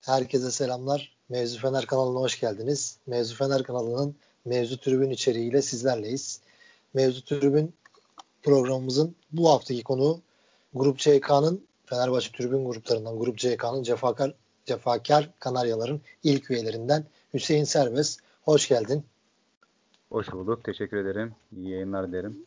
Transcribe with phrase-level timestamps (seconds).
[0.00, 1.16] Herkese selamlar.
[1.28, 2.98] Mevzu Fener kanalına hoş geldiniz.
[3.06, 6.40] Mevzu Fener kanalının Mevzu Tribün içeriğiyle sizlerleyiz.
[6.94, 7.74] Mevzu Tribün
[8.42, 10.20] programımızın bu haftaki konuğu
[10.74, 14.34] Grup CK'nın Fenerbahçe Tribün gruplarından Grup CK'nın cefakar,
[14.66, 17.04] cefakar Kanaryaların ilk üyelerinden
[17.34, 18.25] Hüseyin Serbest.
[18.46, 19.04] Hoş geldin.
[20.10, 20.64] Hoş bulduk.
[20.64, 21.34] Teşekkür ederim.
[21.56, 22.46] İyi yayınlar dilerim.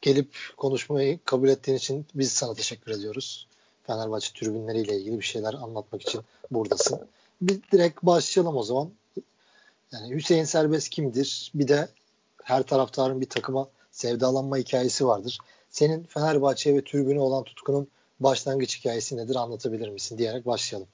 [0.00, 3.48] Gelip konuşmayı kabul ettiğin için biz sana teşekkür ediyoruz.
[3.86, 6.20] Fenerbahçe tribünleriyle ilgili bir şeyler anlatmak için
[6.50, 7.00] buradasın.
[7.40, 8.90] Bir direkt başlayalım o zaman.
[9.92, 11.52] Yani Hüseyin Serbest kimdir?
[11.54, 11.88] Bir de
[12.42, 15.38] her taraftarın bir takıma sevdalanma hikayesi vardır.
[15.70, 17.88] Senin Fenerbahçe ve tribüne olan tutkunun
[18.20, 20.88] başlangıç hikayesi nedir anlatabilir misin diyerek başlayalım.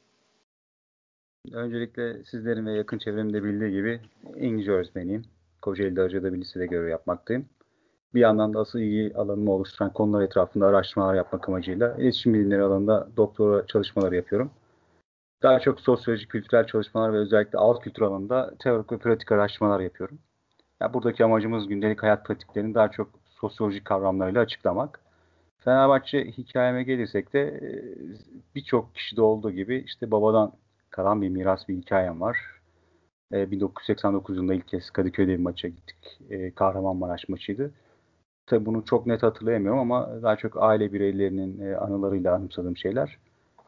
[1.52, 4.00] Öncelikle sizlerin ve yakın çevremde bildiği gibi
[4.36, 5.24] İngilizce öğretmeniyim.
[5.62, 7.48] Kocaeli'de Hacı'da bir lisede görev yapmaktayım.
[8.14, 13.08] Bir yandan da asıl ilgi alanımı oluşturan konular etrafında araştırmalar yapmak amacıyla iletişim bilimleri alanında
[13.16, 14.50] doktora çalışmaları yapıyorum.
[15.42, 20.18] Daha çok sosyoloji, kültürel çalışmalar ve özellikle alt kültür alanında teorik ve pratik araştırmalar yapıyorum.
[20.80, 25.00] Yani buradaki amacımız gündelik hayat pratiklerini daha çok sosyolojik kavramlarıyla açıklamak.
[25.58, 27.70] Fenerbahçe hikayeme gelirsek de e,
[28.54, 30.52] birçok kişide olduğu gibi işte babadan
[30.90, 32.38] kalan bir miras bir hikayem var.
[33.32, 36.20] 1989 yılında ilk kez Kadıköy'de bir maça gittik.
[36.30, 37.72] E, Kahramanmaraş maçıydı.
[38.46, 43.18] Tabii bunu çok net hatırlayamıyorum ama daha çok aile bireylerinin e, anılarıyla anımsadığım şeyler.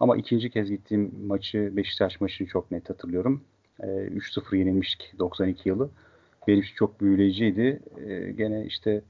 [0.00, 3.44] Ama ikinci kez gittiğim maçı Beşiktaş maçını çok net hatırlıyorum.
[3.80, 5.90] 3-0 yenilmiştik 92 yılı.
[6.48, 7.82] Benim için çok büyüleyiciydi.
[8.36, 9.02] Gene işte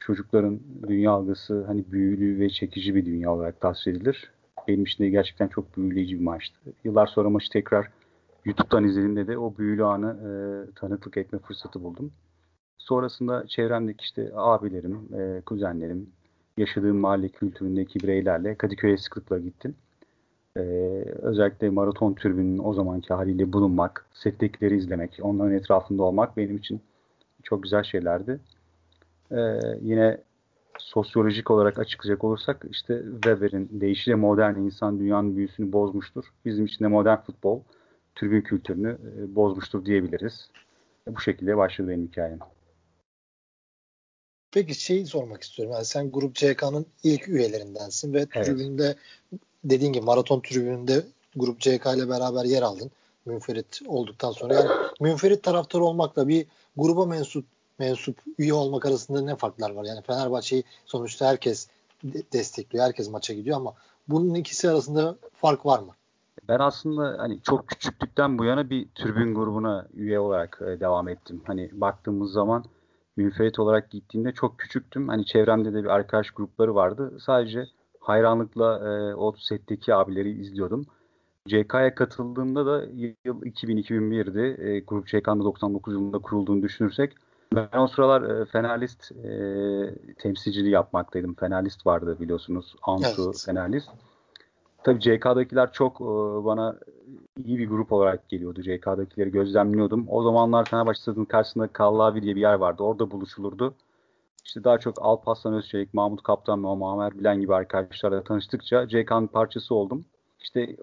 [0.00, 4.32] çocukların dünya algısı hani büyülü ve çekici bir dünya olarak tasvir edilir.
[4.68, 6.60] Benim için de gerçekten çok büyüleyici bir maçtı.
[6.84, 7.90] Yıllar sonra maçı tekrar
[8.44, 10.30] YouTube'dan izlediğimde de o büyülü anı e,
[10.74, 12.12] tanıklık etme fırsatı buldum.
[12.78, 16.10] Sonrasında çevremdeki işte abilerim, e, kuzenlerim,
[16.56, 19.74] yaşadığım mahalle kültüründeki bireylerle Kadıköy'e sıklıkla gittim.
[20.56, 20.60] E,
[21.22, 26.80] özellikle maraton türbünün o zamanki haliyle bulunmak, settekileri izlemek, onların etrafında olmak benim için
[27.42, 28.40] çok güzel şeylerdi.
[29.32, 30.18] Ee, yine
[30.78, 36.24] sosyolojik olarak açıklayacak olursak işte Weber'in deyişiyle modern insan dünyanın büyüsünü bozmuştur.
[36.44, 37.60] Bizim için de modern futbol
[38.14, 40.50] tribün kültürünü e, bozmuştur diyebiliriz.
[41.06, 42.38] Bu şekilde başladı benim hikayem.
[44.52, 45.74] Peki şeyi sormak istiyorum.
[45.74, 48.46] Yani sen Grup CK'nın ilk üyelerindensin ve evet.
[48.46, 48.96] tribünde
[49.64, 51.02] dediğin gibi maraton tribününde
[51.36, 52.90] Grup CK ile beraber yer aldın.
[53.26, 54.54] Münferit olduktan sonra.
[54.54, 54.68] Yani
[55.00, 56.46] münferit taraftar olmakla bir
[56.76, 57.44] gruba mensup
[57.78, 59.84] mensup üye olmak arasında ne farklar var?
[59.84, 61.68] Yani Fenerbahçe'yi sonuçta herkes
[62.32, 63.74] destekliyor, herkes maça gidiyor ama
[64.08, 65.92] bunun ikisi arasında fark var mı?
[66.48, 71.42] Ben aslında hani çok küçüklükten bu yana bir tribün grubuna üye olarak e, devam ettim.
[71.46, 72.64] Hani baktığımız zaman
[73.16, 75.08] münferit olarak gittiğimde çok küçüktüm.
[75.08, 77.18] Hani çevremde de bir arkadaş grupları vardı.
[77.20, 77.66] Sadece
[78.00, 80.86] hayranlıkla e, o setteki abileri izliyordum.
[81.48, 82.84] CK'ya katıldığımda da
[83.24, 84.62] yıl 2000-2001'di.
[84.62, 87.12] E, Grup CK'nın 99 yılında kurulduğunu düşünürsek
[87.56, 89.34] ben o sıralar e, Fenerlist e,
[90.14, 91.34] temsilciliği yapmaktaydım.
[91.34, 92.76] Fenerlist vardı biliyorsunuz.
[92.82, 93.42] Ansu evet.
[93.46, 93.88] Fenerlist.
[94.84, 96.04] Tabii CK'dakiler çok e,
[96.44, 96.78] bana
[97.44, 98.62] iyi bir grup olarak geliyordu.
[98.62, 100.06] CK'dakileri gözlemliyordum.
[100.08, 102.82] O zamanlar Fenerbahçe Stadı'nın karşısında Kallavi diye bir yer vardı.
[102.82, 103.74] Orada buluşulurdu.
[104.44, 109.74] İşte daha çok Alparslan Özçelik, Mahmut Kaptan ve Muammer Bilen gibi arkadaşlarla tanıştıkça CK'nın parçası
[109.74, 110.04] oldum.
[110.40, 110.76] İşte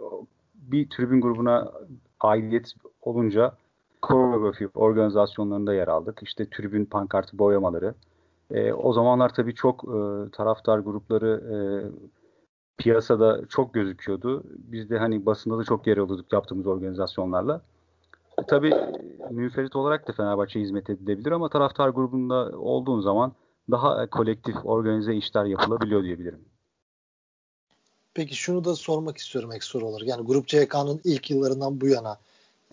[0.53, 1.71] bir tribün grubuna
[2.19, 3.53] aidiyet olunca
[4.01, 6.19] koreografi organizasyonlarında yer aldık.
[6.23, 7.93] İşte tribün pankartı boyamaları.
[8.51, 11.57] E, o zamanlar tabii çok e, taraftar grupları e,
[12.77, 14.43] piyasada çok gözüküyordu.
[14.45, 17.61] Biz de hani basında da çok yer alıyorduk yaptığımız organizasyonlarla.
[18.41, 18.73] E, tabii
[19.31, 23.33] münferit olarak da Fenerbahçe hizmet edilebilir ama taraftar grubunda olduğun zaman
[23.71, 26.45] daha kolektif, organize işler yapılabiliyor diyebilirim.
[28.13, 30.07] Peki şunu da sormak istiyorum ekstra olarak.
[30.07, 32.17] Yani Grup CK'nın ilk yıllarından bu yana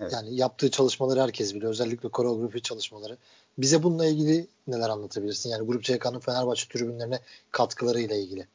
[0.01, 0.13] Evet.
[0.13, 1.71] Yani yaptığı çalışmaları herkes biliyor.
[1.71, 3.17] Özellikle koreografi çalışmaları.
[3.59, 5.51] Bize bununla ilgili neler anlatabilirsin?
[5.51, 7.19] Yani Grup CK'nın Fenerbahçe tribünlerine
[7.51, 8.47] katkılarıyla ilgili.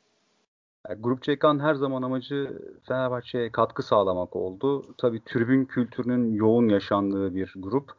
[0.89, 4.85] Yani Grup CK'nın her zaman amacı Fenerbahçe'ye katkı sağlamak oldu.
[4.97, 7.91] Tabii tribün kültürünün yoğun yaşandığı bir grup.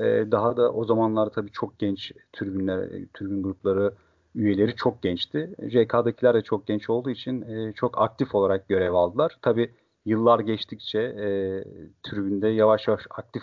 [0.00, 3.94] Ee, daha da o zamanlar tabii çok genç tribünler, tribün grupları
[4.34, 5.54] üyeleri çok gençti.
[5.68, 9.38] JK'dakiler de çok genç olduğu için e, çok aktif olarak görev aldılar.
[9.42, 9.70] Tabii
[10.06, 11.26] yıllar geçtikçe e,
[12.02, 13.42] tribünde yavaş yavaş aktif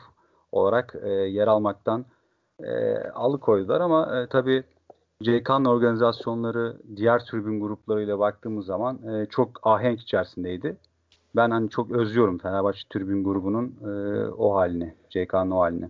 [0.51, 2.05] olarak e, yer almaktan
[2.63, 4.63] e, alıkoydular ama e, tabii
[5.23, 10.77] CK'nın organizasyonları diğer tribün gruplarıyla baktığımız zaman e, çok ahenk içerisindeydi.
[11.35, 15.89] ben hani çok özlüyorum Fenerbahçe tribün grubunun e, o halini, CK'nın o halini.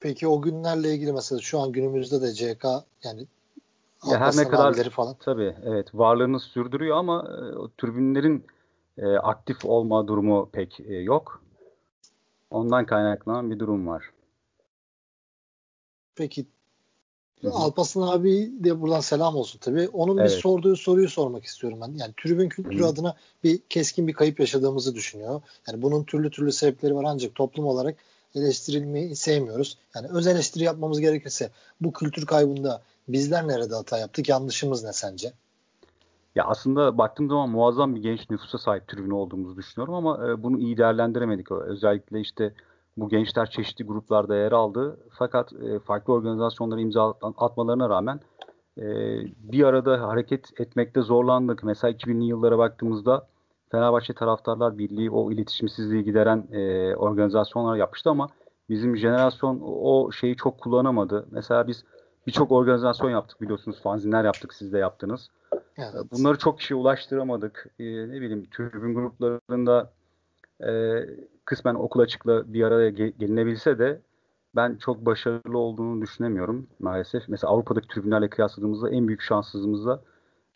[0.00, 2.64] Peki o günlerle ilgili mesela şu an günümüzde de CK
[3.02, 3.26] yani
[4.06, 5.16] ya her ne kadar falan.
[5.20, 8.46] tabii evet varlığını sürdürüyor ama e, o tribünlerin
[8.98, 11.42] e, aktif olma durumu pek e, yok.
[12.50, 14.10] Ondan kaynaklanan bir durum var.
[16.16, 16.46] Peki
[17.42, 17.52] Hı-hı.
[17.52, 19.88] Alparslan abi de buradan selam olsun tabii.
[19.88, 20.30] Onun evet.
[20.30, 21.98] bir sorduğu soruyu sormak istiyorum ben.
[21.98, 22.88] Yani tribün kültürü Hı-hı.
[22.88, 25.42] adına bir keskin bir kayıp yaşadığımızı düşünüyor.
[25.68, 27.96] Yani bunun türlü türlü sebepleri var ancak toplum olarak
[28.34, 29.78] eleştirilmeyi sevmiyoruz.
[29.94, 34.28] Yani öz eleştiri yapmamız gerekirse bu kültür kaybında bizler nerede hata yaptık?
[34.28, 35.32] Yanlışımız ne sence?
[36.34, 40.58] Ya aslında baktığım zaman muazzam bir genç nüfusa sahip tribün olduğumuzu düşünüyorum ama e, bunu
[40.58, 41.52] iyi değerlendiremedik.
[41.52, 42.54] Özellikle işte
[42.96, 44.98] bu gençler çeşitli gruplarda yer aldı.
[45.10, 48.20] Fakat e, farklı organizasyonlara imza atmalarına rağmen
[48.78, 48.84] e,
[49.38, 51.62] bir arada hareket etmekte zorlandık.
[51.62, 53.26] Mesela 2000'li yıllara baktığımızda
[53.70, 56.46] Fenerbahçe Taraftarlar Birliği o iletişimsizliği gideren
[56.96, 58.28] organizasyonlar yapmıştı ama
[58.68, 61.26] bizim jenerasyon o şeyi çok kullanamadı.
[61.30, 61.84] Mesela biz
[62.28, 63.80] birçok organizasyon yaptık biliyorsunuz.
[63.82, 65.28] Fanzinler yaptık siz de yaptınız.
[65.76, 65.94] Evet.
[66.12, 67.66] Bunları çok kişiye ulaştıramadık.
[67.78, 69.90] Ee, ne bileyim tribün gruplarında
[70.66, 70.70] e,
[71.44, 74.00] kısmen okul açıkla bir araya gelinebilse de
[74.56, 77.28] ben çok başarılı olduğunu düşünemiyorum maalesef.
[77.28, 80.00] Mesela Avrupa'daki tribünlerle kıyasladığımızda en büyük şanssızlığımız da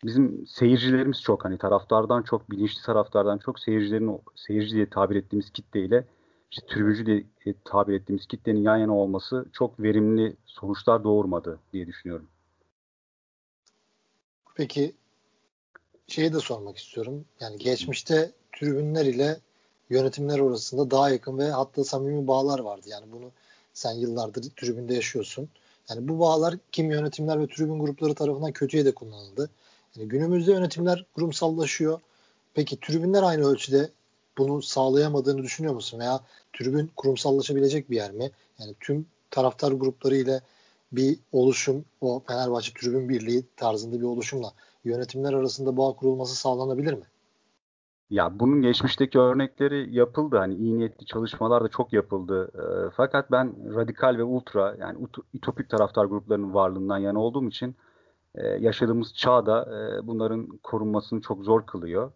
[0.03, 6.05] bizim seyircilerimiz çok hani taraftardan çok bilinçli taraftardan çok seyircilerin seyirci diye tabir ettiğimiz kitleyle
[6.53, 12.27] işte tribüncü diye tabir ettiğimiz kitlenin yan yana olması çok verimli sonuçlar doğurmadı diye düşünüyorum.
[14.55, 14.93] Peki
[16.07, 17.25] şeyi de sormak istiyorum.
[17.39, 19.39] Yani geçmişte tribünler ile
[19.89, 22.85] yönetimler arasında daha yakın ve hatta samimi bağlar vardı.
[22.89, 23.31] Yani bunu
[23.73, 25.49] sen yıllardır tribünde yaşıyorsun.
[25.89, 29.49] Yani bu bağlar kim yönetimler ve tribün grupları tarafından kötüye de kullanıldı.
[29.95, 31.99] Yani günümüzde yönetimler kurumsallaşıyor.
[32.53, 33.89] Peki tribünler aynı ölçüde
[34.37, 35.99] bunu sağlayamadığını düşünüyor musun?
[35.99, 36.19] Veya
[36.53, 38.31] tribün kurumsallaşabilecek bir yer mi?
[38.59, 40.41] Yani tüm taraftar grupları ile
[40.91, 44.51] bir oluşum, o Fenerbahçe Tribün Birliği tarzında bir oluşumla
[44.85, 47.05] yönetimler arasında bağ kurulması sağlanabilir mi?
[48.09, 50.37] Ya bunun geçmişteki örnekleri yapıldı.
[50.37, 52.51] Hani iyi niyetli çalışmalar da çok yapıldı.
[52.55, 57.75] E, fakat ben radikal ve ultra yani ütopik taraftar gruplarının varlığından yana olduğum için
[58.35, 62.11] e, yaşadığımız çağda e, bunların korunmasını çok zor kılıyor.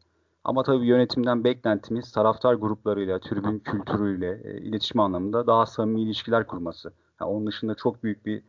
[0.47, 6.94] Ama tabii yönetimden beklentimiz taraftar gruplarıyla, tribün kültürüyle, e, iletişim anlamında daha samimi ilişkiler kurması.
[7.21, 8.44] Yani onun dışında çok büyük bir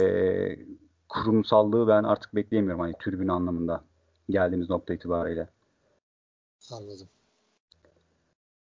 [0.00, 0.58] e,
[1.08, 3.84] kurumsallığı ben artık bekleyemiyorum hani tribün anlamında
[4.30, 5.48] geldiğimiz nokta itibariyle.
[6.72, 7.08] Anladım.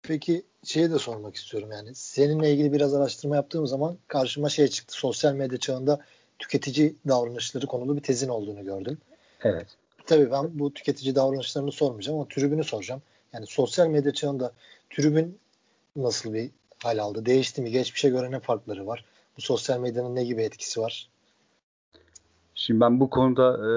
[0.03, 4.95] Peki şeyi de sormak istiyorum yani seninle ilgili biraz araştırma yaptığım zaman karşıma şey çıktı.
[4.97, 5.99] Sosyal medya çağında
[6.39, 8.97] tüketici davranışları konulu bir tezin olduğunu gördüm.
[9.41, 9.77] Evet.
[10.05, 13.01] Tabii ben bu tüketici davranışlarını sormayacağım ama tribünü soracağım.
[13.33, 14.51] Yani sosyal medya çağında
[14.89, 15.37] tribün
[15.95, 16.49] nasıl bir
[16.83, 17.25] hal aldı?
[17.25, 17.71] Değişti mi?
[17.71, 19.05] Geçmişe göre ne farkları var?
[19.37, 21.09] Bu sosyal medyanın ne gibi etkisi var?
[22.55, 23.71] Şimdi ben bu konuda e,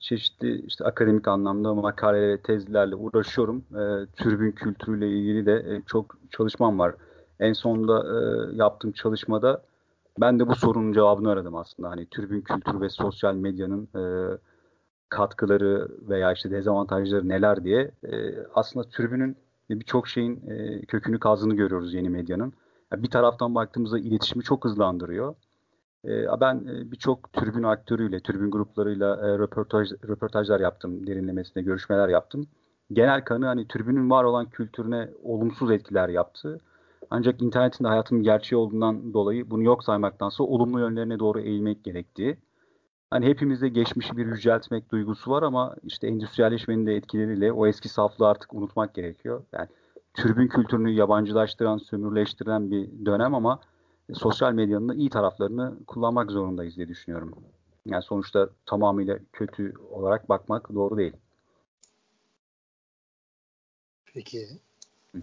[0.00, 3.64] çeşitli işte akademik anlamda makale ve tezlerle uğraşıyorum.
[3.70, 3.82] E,
[4.16, 6.94] tribün kültürüyle ilgili de e, çok çalışmam var.
[7.40, 8.16] En sonunda e,
[8.56, 9.62] yaptığım çalışmada
[10.20, 11.90] ben de bu sorunun cevabını aradım aslında.
[11.90, 14.02] Hani tribün kültürü ve sosyal medyanın e,
[15.14, 19.36] katkıları veya işte dezavantajları neler diye e, aslında tribünün
[19.70, 22.52] birçok şeyin e, kökünü kazdığını görüyoruz yeni medyanın.
[22.92, 25.34] Yani bir taraftan baktığımızda iletişimi çok hızlandırıyor.
[26.04, 32.46] E, ben e, birçok tribün aktörüyle, tribün gruplarıyla e, röportaj, röportajlar yaptım, derinlemesine görüşmeler yaptım.
[32.92, 36.58] Genel kanı hani tribünün var olan kültürüne olumsuz etkiler yaptı.
[37.10, 42.36] Ancak internetin de hayatın gerçeği olduğundan dolayı bunu yok saymaktansa olumlu yönlerine doğru eğilmek gerektiği
[43.14, 48.28] Hani hepimizde geçmişi bir yüceltmek duygusu var ama işte endüstriyelleşmenin de etkileriyle o eski saflığı
[48.28, 49.44] artık unutmak gerekiyor.
[49.52, 49.68] Yani
[50.14, 53.60] türbün kültürünü yabancılaştıran, sömürleştiren bir dönem ama
[54.12, 57.34] sosyal medyanın da iyi taraflarını kullanmak zorundayız diye düşünüyorum.
[57.86, 61.12] Yani sonuçta tamamıyla kötü olarak bakmak doğru değil.
[64.14, 64.48] Peki.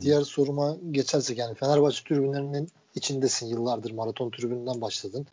[0.02, 3.48] Diğer soruma geçersek yani Fenerbahçe tribünlerinin içindesin.
[3.48, 5.28] Yıllardır maraton tribününden başladın.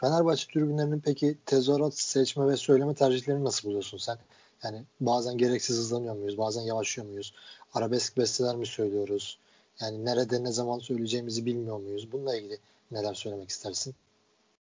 [0.00, 4.18] Fenerbahçe tribünlerinin peki tezahürat seçme ve söyleme tercihlerini nasıl buluyorsun sen?
[4.64, 6.38] Yani bazen gereksiz hızlanıyor muyuz?
[6.38, 7.34] Bazen yavaşlıyor muyuz?
[7.74, 9.38] Arabesk besteler mi söylüyoruz?
[9.80, 12.12] Yani nerede ne zaman söyleyeceğimizi bilmiyor muyuz?
[12.12, 12.58] Bununla ilgili
[12.90, 13.94] neler söylemek istersin?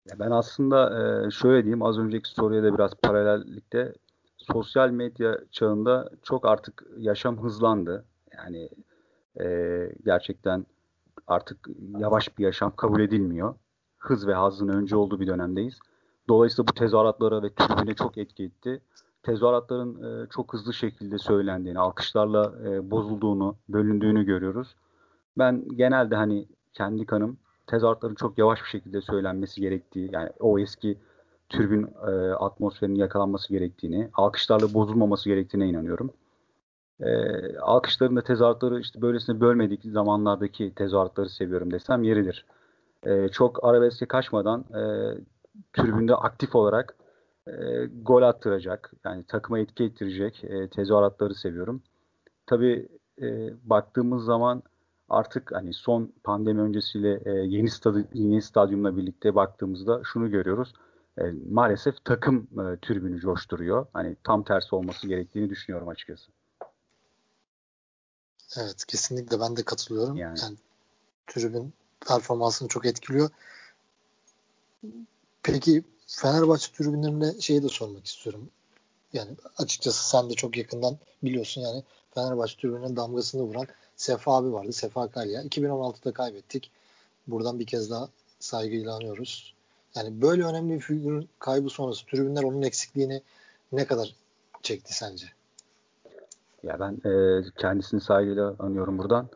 [0.10, 3.94] Ya ben aslında e, şöyle diyeyim az önceki soruya da biraz paralellikte
[4.38, 8.06] sosyal medya çağında çok artık yaşam hızlandı.
[8.38, 8.70] Yani
[9.42, 9.46] e,
[10.06, 10.66] gerçekten
[11.28, 11.70] artık
[12.00, 13.56] yavaş bir yaşam kabul edilmiyor
[14.00, 15.80] hız ve hazın önce olduğu bir dönemdeyiz.
[16.30, 18.82] Dolayısıyla bu tezahüratlara ve tribüne çok etki etti.
[19.24, 24.76] tezahüratların e, çok hızlı şekilde söylendiğini, alkışlarla e, bozulduğunu, bölündüğünü görüyoruz.
[25.38, 27.38] Ben genelde hani kendi kanım
[27.68, 30.98] tezahüratların çok yavaş bir şekilde söylenmesi gerektiği, yani o eski
[31.50, 36.12] türbün e, atmosferinin yakalanması gerektiğini, alkışlarla bozulmaması gerektiğine inanıyorum.
[37.00, 37.10] E,
[37.58, 42.46] alkışların da tezahüratları işte böylesine bölmedik zamanlardaki tezahüratları seviyorum desem yeridir.
[43.06, 44.82] E, çok arabeske kaçmadan e,
[45.74, 46.96] tribünde aktif olarak
[47.48, 51.84] e, gol attıracak, yani takıma etki ettirecek e, tezahüratları seviyorum.
[52.46, 52.90] Tabii
[53.22, 54.64] e, baktığımız zaman
[55.10, 60.74] artık hani son pandemi öncesiyle e, yeni stadı, yeni stadyumla birlikte baktığımızda şunu görüyoruz.
[61.18, 63.86] E, maalesef takım e, tribünü coşturuyor.
[63.94, 66.32] Hani tam tersi olması gerektiğini düşünüyorum açıkçası.
[68.58, 70.16] Evet kesinlikle ben de katılıyorum.
[70.16, 70.58] Yani, yani
[71.28, 71.74] tribün
[72.08, 73.30] performansını çok etkiliyor.
[75.44, 78.50] Peki Fenerbahçe tribünlerine şeyi de sormak istiyorum.
[79.14, 81.84] Yani açıkçası sen de çok yakından biliyorsun yani
[82.16, 84.74] Fenerbahçe tribününe damgasını vuran Sefa abi vardı.
[84.74, 85.44] Sefa Kalya.
[85.44, 86.72] 2016'da kaybettik.
[87.28, 89.54] Buradan bir kez daha saygıyla anıyoruz.
[89.96, 93.22] Yani böyle önemli bir figürün kaybı sonrası tribünler onun eksikliğini
[93.72, 94.16] ne kadar
[94.62, 95.26] çekti sence?
[96.64, 99.30] Ya ben e, kendisini saygıyla anıyorum buradan.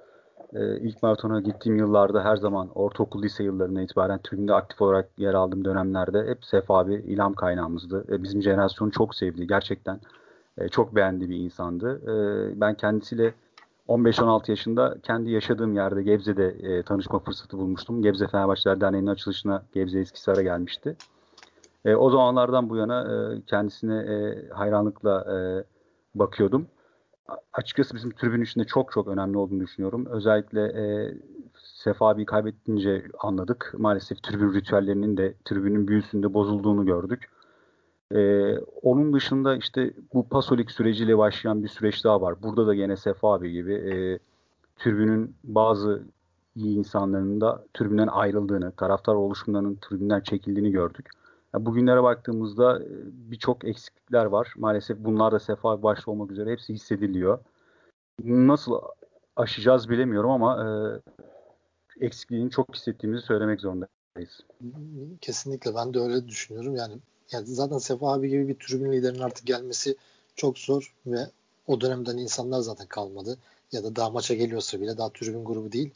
[0.55, 5.33] E, ilk maratona gittiğim yıllarda her zaman ortaokul lise yıllarına itibaren tribünde aktif olarak yer
[5.33, 8.05] aldığım dönemlerde hep Sefa abi ilham kaynağımızdı.
[8.09, 9.47] E, bizim jenerasyonu çok sevdi.
[9.47, 9.99] Gerçekten
[10.57, 12.01] e, çok beğendi bir insandı.
[12.03, 13.33] E, ben kendisiyle
[13.87, 18.01] 15-16 yaşında kendi yaşadığım yerde Gebze'de e, tanışma fırsatı bulmuştum.
[18.01, 20.95] Gebze Fenerbahçeler Derneği'nin açılışına Gebze Eskisar'a gelmişti.
[21.85, 25.63] E, o zamanlardan bu yana e, kendisine e, hayranlıkla e,
[26.19, 26.67] bakıyordum.
[27.53, 30.05] Açıkçası bizim tribün içinde çok çok önemli olduğunu düşünüyorum.
[30.05, 31.13] Özellikle e,
[31.63, 33.73] Sefa abi kaybettince anladık.
[33.77, 37.29] Maalesef tribün ritüellerinin de tribünün büyüsünde bozulduğunu gördük.
[38.15, 42.43] Ee, onun dışında işte bu Pasolik süreciyle başlayan bir süreç daha var.
[42.43, 44.19] Burada da gene Sefa abi gibi e,
[44.77, 46.03] türbünün bazı
[46.55, 51.09] iyi insanların da türbünden ayrıldığını, taraftar oluşumlarının türbünden çekildiğini gördük.
[51.59, 52.87] Bugünlere baktığımızda e,
[53.31, 54.53] birçok eksiklikler var.
[54.57, 57.39] Maalesef bunlar da Sefa başta olmak üzere hepsi hissediliyor.
[58.23, 58.79] Nasıl
[59.35, 60.67] aşacağız bilemiyorum ama e,
[62.05, 64.39] eksikliğini çok hissettiğimizi söylemek zorundayız.
[65.21, 66.75] Kesinlikle ben de öyle düşünüyorum.
[66.75, 66.93] Yani
[67.31, 69.95] yani zaten Sefa abi gibi bir tribün liderinin artık gelmesi
[70.35, 71.27] çok zor ve
[71.67, 73.37] o dönemden insanlar zaten kalmadı.
[73.71, 75.91] Ya da daha maça geliyorsa bile daha tribün grubu değil.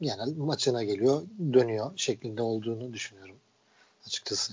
[0.00, 1.22] Yani maçına geliyor,
[1.52, 3.36] dönüyor şeklinde olduğunu düşünüyorum
[4.06, 4.52] açıkçası.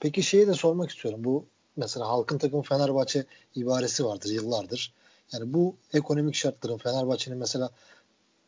[0.00, 1.24] Peki şeyi de sormak istiyorum.
[1.24, 1.44] Bu
[1.76, 4.92] mesela halkın takımı Fenerbahçe ibaresi vardır yıllardır.
[5.32, 7.70] Yani bu ekonomik şartların Fenerbahçe'nin mesela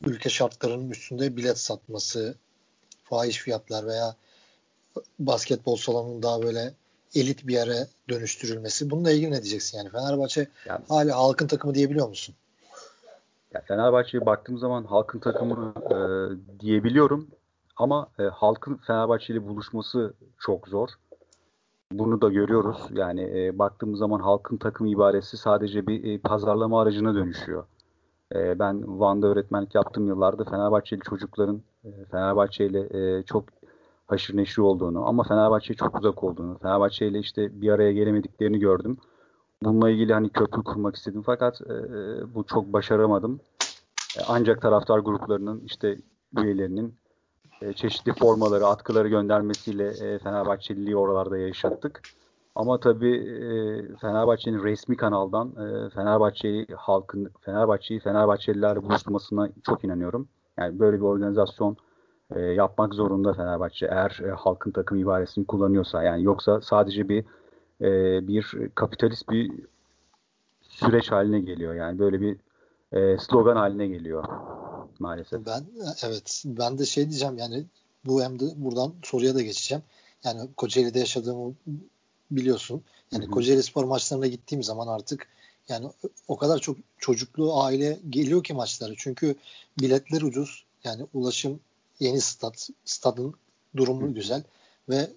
[0.06, 2.34] ülke şartlarının üstünde bilet satması,
[3.04, 4.16] fahiş fiyatlar veya
[5.18, 6.74] basketbol salonunun daha böyle
[7.14, 8.90] elit bir yere dönüştürülmesi.
[8.90, 9.90] Bununla ilgili ne diyeceksin yani?
[9.90, 12.34] Fenerbahçe yani, hala halkın takımı diyebiliyor musun?
[13.54, 15.96] Ya Fenerbahçe'ye baktığım zaman halkın takımı e,
[16.60, 17.28] diyebiliyorum
[17.76, 20.88] ama e, halkın Fenerbahçe ile buluşması çok zor.
[21.98, 22.78] Bunu da görüyoruz.
[22.90, 27.64] Yani e, baktığımız zaman halkın takımı ibaresi sadece bir e, pazarlama aracına dönüşüyor.
[28.34, 32.80] E, ben Van'da öğretmenlik yaptığım yıllarda Fenerbahçeli çocukların e, Fenerbahçe ile
[33.18, 33.44] e, çok
[34.06, 38.96] haşır neşir olduğunu ama Fenerbahçe'ye çok uzak olduğunu, Fenerbahçe ile işte bir araya gelemediklerini gördüm.
[39.62, 41.74] Bununla ilgili hani köprü kurmak istedim fakat e,
[42.34, 43.40] bu çok başaramadım.
[44.18, 45.98] E, ancak taraftar gruplarının işte
[46.38, 46.94] üyelerinin
[47.62, 52.00] e, çeşitli formaları, atkıları göndermesiyle e, Fenerbahçeliliği oralarda yaşattık.
[52.54, 53.46] Ama tabii e,
[53.96, 60.28] Fenerbahçe'nin resmi kanaldan e, Fenerbahçe'yi halkın Fenerbahçe'yi Fenerbahçelilerle buluşturmasına çok inanıyorum.
[60.58, 61.76] Yani böyle bir organizasyon
[62.54, 67.24] yapmak zorunda Fenerbahçe eğer halkın takım ibaresini kullanıyorsa yani yoksa sadece bir
[68.26, 69.52] bir kapitalist bir
[70.62, 72.36] süreç haline geliyor yani böyle bir
[73.18, 74.24] slogan haline geliyor
[75.02, 75.46] maalesef.
[75.46, 75.64] Ben
[76.02, 77.64] evet ben de şey diyeceğim yani
[78.04, 79.82] bu hem de buradan soruya da geçeceğim.
[80.24, 81.54] Yani Kocaeli'de yaşadığımı
[82.30, 82.82] biliyorsun.
[83.12, 85.28] Yani Kocaeli spor maçlarına gittiğim zaman artık
[85.68, 85.86] yani
[86.28, 88.92] o kadar çok çocuklu aile geliyor ki maçlara.
[88.96, 89.36] Çünkü
[89.80, 90.64] biletler ucuz.
[90.84, 91.60] Yani ulaşım
[92.00, 93.34] yeni stat, stadın
[93.76, 94.42] durumu güzel
[94.88, 95.10] ve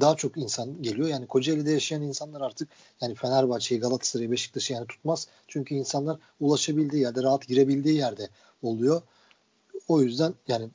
[0.00, 1.08] daha çok insan geliyor.
[1.08, 2.68] Yani Kocaeli'de yaşayan insanlar artık
[3.00, 5.28] yani Fenerbahçe'yi, Galatasaray'ı, Beşiktaş'ı yani tutmaz.
[5.48, 8.28] Çünkü insanlar ulaşabildiği yerde, rahat girebildiği yerde
[8.62, 9.02] oluyor.
[9.88, 10.68] O yüzden yani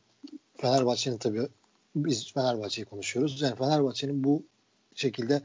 [0.58, 1.48] Fenerbahçe'nin tabii
[1.96, 3.42] biz Fenerbahçe'yi konuşuyoruz.
[3.42, 4.44] Yani Fenerbahçe'nin bu
[4.96, 5.42] şekilde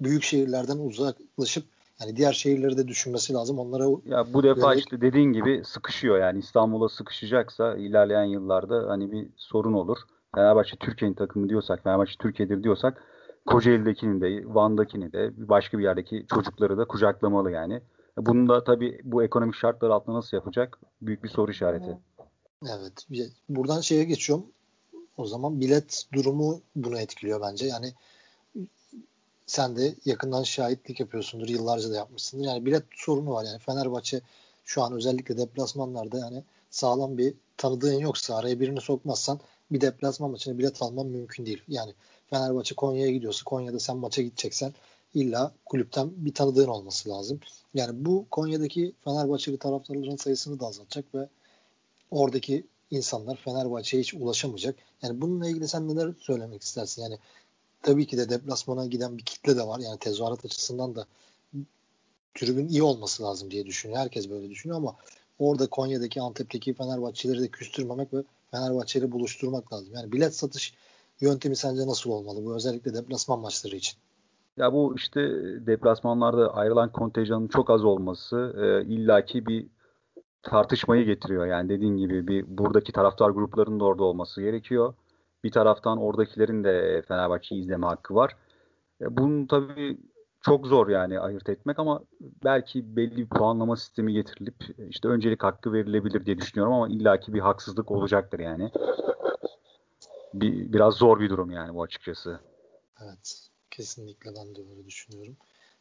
[0.00, 1.64] büyük şehirlerden uzaklaşıp
[2.00, 3.58] yani diğer şehirleri de düşünmesi lazım.
[3.58, 9.28] Onlara ya bu defa işte dediğin gibi sıkışıyor yani İstanbul'a sıkışacaksa ilerleyen yıllarda hani bir
[9.36, 9.98] sorun olur.
[10.34, 13.02] Fenerbahçe Türkiye'nin takımı diyorsak, Fenerbahçe Türkiye'dir diyorsak
[13.46, 17.80] Kocaeli'dekini de, Van'dakini de, başka bir yerdeki çocukları da kucaklamalı yani.
[18.16, 20.78] Bunu da tabii bu ekonomik şartlar altında nasıl yapacak?
[21.02, 21.98] Büyük bir soru işareti.
[22.70, 23.06] Evet.
[23.48, 24.46] Buradan şeye geçiyorum.
[25.16, 27.66] O zaman bilet durumu bunu etkiliyor bence.
[27.66, 27.92] Yani
[29.46, 31.48] sen de yakından şahitlik yapıyorsundur.
[31.48, 32.46] Yıllarca da yapmışsındır.
[32.46, 33.44] Yani bilet sorunu var.
[33.44, 34.20] Yani Fenerbahçe
[34.64, 39.40] şu an özellikle deplasmanlarda yani sağlam bir tanıdığın yoksa araya birini sokmazsan
[39.72, 41.62] bir deplasman maçına bilet alman mümkün değil.
[41.68, 41.94] Yani
[42.30, 44.72] Fenerbahçe Konya'ya gidiyorsa Konya'da sen maça gideceksen
[45.14, 47.40] illa kulüpten bir tanıdığın olması lazım.
[47.74, 51.28] Yani bu Konya'daki Fenerbahçeli taraftarların sayısını da azaltacak ve
[52.12, 54.76] oradaki insanlar Fenerbahçe'ye hiç ulaşamayacak.
[55.02, 57.02] Yani bununla ilgili sen neler söylemek istersin?
[57.02, 57.18] Yani
[57.82, 59.78] tabii ki de deplasmana giden bir kitle de var.
[59.78, 61.06] Yani tezahürat açısından da
[62.34, 64.00] tribün iyi olması lazım diye düşünüyor.
[64.00, 64.96] Herkes böyle düşünüyor ama
[65.38, 69.88] orada Konya'daki Antep'teki Fenerbahçeleri de küstürmemek ve Fenerbahçe'yle buluşturmak lazım.
[69.94, 70.74] Yani bilet satış
[71.20, 72.44] yöntemi sence nasıl olmalı?
[72.44, 73.98] Bu özellikle deplasman maçları için.
[74.56, 75.20] Ya bu işte
[75.66, 79.66] deplasmanlarda ayrılan kontenjanın çok az olması e, illaki bir
[80.42, 81.46] tartışmayı getiriyor.
[81.46, 84.94] Yani dediğin gibi bir buradaki taraftar gruplarının da orada olması gerekiyor.
[85.44, 88.36] Bir taraftan oradakilerin de Fenerbahçe'yi izleme hakkı var.
[89.00, 89.98] E, bunun tabii
[90.40, 92.02] çok zor yani ayırt etmek ama
[92.44, 94.54] belki belli bir puanlama sistemi getirilip
[94.90, 98.70] işte öncelik hakkı verilebilir diye düşünüyorum ama illaki bir haksızlık olacaktır yani.
[100.34, 102.40] Bir, biraz zor bir durum yani bu açıkçası.
[103.02, 103.48] Evet.
[103.70, 105.36] Kesinlikle ben de öyle düşünüyorum.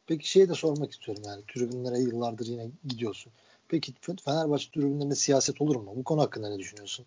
[0.07, 3.33] Peki şeyi de sormak istiyorum yani tribünlere yıllardır yine gidiyorsun.
[3.71, 3.93] Peki
[4.25, 5.93] Fenerbahçe tribünlerinde siyaset olur mu?
[5.95, 7.05] Bu konu hakkında ne düşünüyorsun?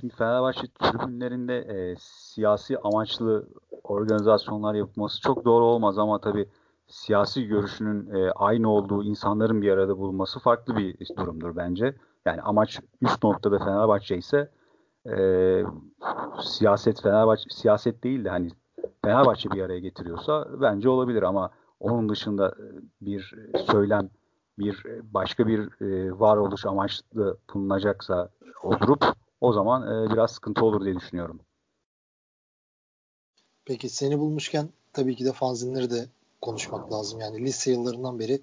[0.00, 3.48] Şimdi Fenerbahçe tribünlerinde e, siyasi amaçlı
[3.84, 6.48] organizasyonlar yapılması çok doğru olmaz ama tabii
[6.88, 11.96] siyasi görüşünün e, aynı olduğu insanların bir arada bulunması farklı bir durumdur bence.
[12.24, 14.50] Yani amaç üst noktada Fenerbahçe ise
[15.06, 15.16] e,
[16.42, 18.50] siyaset Fenerbahçe siyaset değil de hani
[19.04, 22.54] Fenerbahçe bir araya getiriyorsa bence olabilir ama onun dışında
[23.00, 23.34] bir
[23.66, 24.10] söylem,
[24.58, 28.28] bir e, başka bir e, varoluş amaçlı bulunacaksa
[28.62, 29.04] o grup
[29.40, 31.40] o zaman biraz sıkıntı olur diye düşünüyorum.
[33.64, 36.06] Peki seni bulmuşken tabii ki de fanzinleri de
[36.40, 37.20] konuşmak lazım.
[37.20, 38.40] Yani lise yıllarından beri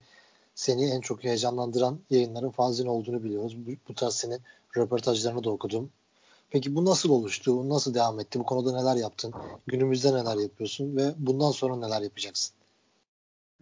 [0.55, 3.57] seni en çok heyecanlandıran yayınların fanzin olduğunu biliyoruz.
[3.57, 4.39] Bu, bu tarz senin
[4.77, 5.89] röportajlarını da okudum.
[6.49, 7.57] Peki bu nasıl oluştu?
[7.57, 8.39] Bu nasıl devam etti?
[8.39, 9.33] Bu konuda neler yaptın?
[9.67, 12.55] Günümüzde neler yapıyorsun ve bundan sonra neler yapacaksın?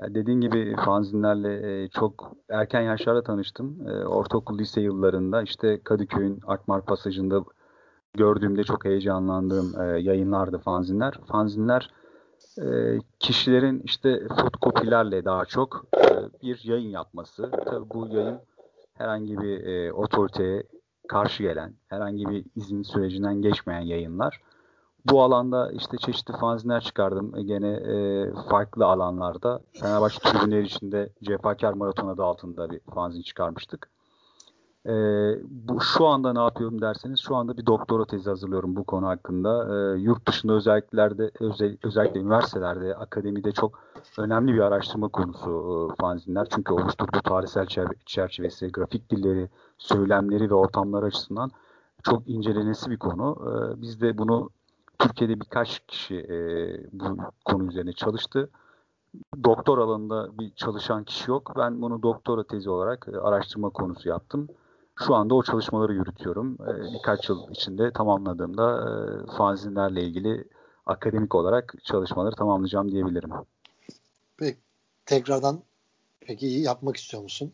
[0.07, 3.87] Dediğin gibi fanzinlerle e, çok erken yaşlarda tanıştım.
[3.87, 7.43] E, ortaokul lise yıllarında işte Kadıköy'ün Akmar Pasajı'nda
[8.13, 11.19] gördüğümde çok heyecanlandığım e, yayınlardı fanzinler.
[11.27, 11.89] Fanzinler
[13.19, 15.85] kişilerin işte fotokopilerle daha çok
[16.43, 17.51] bir yayın yapması.
[17.65, 18.39] Tabii bu yayın
[18.93, 20.63] herhangi bir otoriteye
[21.07, 24.41] karşı gelen, herhangi bir izin sürecinden geçmeyen yayınlar.
[25.05, 27.35] Bu alanda işte çeşitli fanzinler çıkardım.
[27.35, 29.59] E, gene e, farklı alanlarda.
[29.73, 33.89] Fenerbahçe tribünleri içinde Cefakar Maraton adı altında bir fanzin çıkarmıştık.
[34.85, 34.93] E,
[35.49, 39.67] bu şu anda ne yapıyorum derseniz şu anda bir doktora tezi hazırlıyorum bu konu hakkında.
[39.75, 43.79] E, yurt dışında özelliklerde özel, özellikle üniversitelerde, akademide çok
[44.17, 46.47] önemli bir araştırma konusu e, fanzinler.
[46.55, 47.65] Çünkü oluşturduğu tarihsel
[48.05, 51.51] çerçevesi, grafik dilleri, söylemleri ve ortamları açısından
[52.03, 53.37] çok incelenesi bir konu.
[53.41, 54.49] E, biz de bunu
[55.01, 56.37] Türkiye'de birkaç kişi e,
[56.91, 58.49] bu konu üzerine çalıştı.
[59.43, 61.53] Doktor alanında bir çalışan kişi yok.
[61.57, 64.47] Ben bunu doktora tezi olarak e, araştırma konusu yaptım.
[64.95, 66.53] Şu anda o çalışmaları yürütüyorum.
[66.53, 68.91] E, birkaç yıl içinde tamamladığımda e,
[69.37, 70.47] fanzinlerle ilgili
[70.85, 73.29] akademik olarak çalışmaları tamamlayacağım diyebilirim.
[74.37, 74.57] Peki
[75.05, 75.61] tekrardan
[76.19, 77.53] peki yapmak istiyor musun?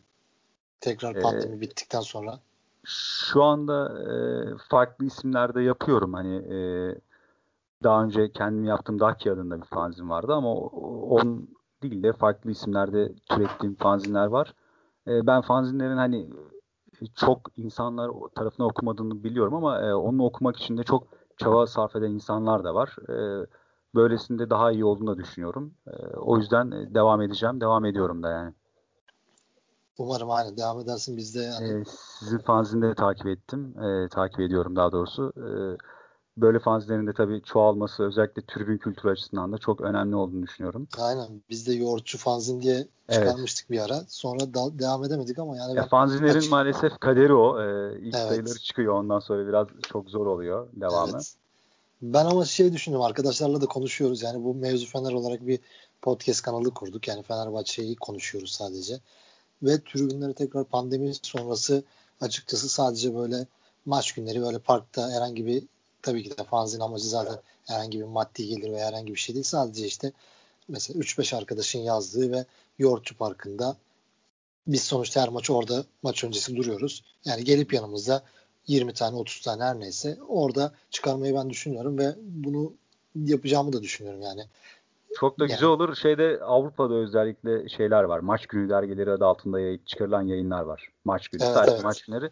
[0.80, 2.40] Tekrar ee, pandemi ee, bittikten sonra.
[2.84, 4.12] Şu anda e,
[4.70, 6.14] farklı isimlerde yapıyorum.
[6.14, 6.58] Hani e,
[7.82, 11.48] daha önce kendim yaptığım Daki adında bir fanzin vardı ama on
[11.82, 14.54] değil de farklı isimlerde türettiğim fanzinler var.
[15.06, 16.30] E, ben fanzinlerin hani
[17.14, 22.10] çok insanlar tarafından okumadığını biliyorum ama e, onu okumak için de çok çaba sarf eden
[22.10, 22.96] insanlar da var.
[23.08, 23.46] E,
[23.94, 25.74] böylesinde daha iyi olduğunu da düşünüyorum.
[25.86, 27.60] E, o yüzden devam edeceğim.
[27.60, 28.54] Devam ediyorum da yani.
[29.98, 31.16] Umarım aynı devam edersin.
[31.16, 31.80] Biz de yani...
[31.80, 31.84] E,
[32.18, 33.74] sizin fanzini de takip ettim.
[33.82, 35.32] E, takip ediyorum daha doğrusu.
[35.36, 35.48] E,
[36.40, 40.88] böyle fanzinlerin de tabii çoğalması özellikle tribün kültürü açısından da çok önemli olduğunu düşünüyorum.
[40.98, 41.26] Aynen.
[41.50, 43.80] Biz de yoğurtçu fanzin diye çıkarmıştık evet.
[43.80, 44.02] bir ara.
[44.08, 46.50] Sonra da, devam edemedik ama yani ya fanzinlerin aç...
[46.50, 47.62] maalesef kaderi o.
[47.62, 48.28] Ee, ilk evet.
[48.28, 51.12] sayıları çıkıyor ondan sonra biraz çok zor oluyor devamı.
[51.14, 51.34] Evet.
[52.02, 54.22] Ben ama şey düşündüm arkadaşlarla da konuşuyoruz.
[54.22, 55.58] Yani bu mevzu Fener olarak bir
[56.02, 57.08] podcast kanalı kurduk.
[57.08, 59.00] Yani Fenerbahçe'yi konuşuyoruz sadece.
[59.62, 61.82] Ve tribünleri tekrar pandemi sonrası
[62.20, 63.46] açıkçası sadece böyle
[63.86, 65.64] maç günleri böyle parkta herhangi bir
[66.02, 69.44] tabii ki de fanzin amacı zaten herhangi bir maddi gelir ve herhangi bir şey değil.
[69.44, 70.12] Sadece işte
[70.68, 72.44] mesela 3-5 arkadaşın yazdığı ve
[72.78, 73.76] Yoğurtçu Parkı'nda
[74.66, 77.04] biz sonuçta her maç orada maç öncesi duruyoruz.
[77.24, 78.22] Yani gelip yanımızda
[78.66, 82.72] 20 tane 30 tane her neyse orada çıkarmayı ben düşünüyorum ve bunu
[83.14, 84.44] yapacağımı da düşünüyorum yani.
[85.14, 85.52] Çok da yani.
[85.52, 85.96] güzel olur.
[85.96, 88.18] Şeyde Avrupa'da özellikle şeyler var.
[88.18, 90.88] Maç günü dergileri adı altında yayın, çıkarılan yayınlar var.
[91.04, 91.42] Maç günü.
[91.42, 91.84] Evet, Sadece evet.
[91.84, 92.30] maç günleri.